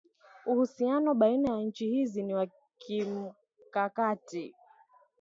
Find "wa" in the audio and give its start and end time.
2.33-2.47